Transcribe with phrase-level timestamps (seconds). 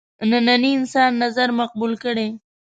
[0.29, 2.27] ننني انسان نظر مقبول کړي.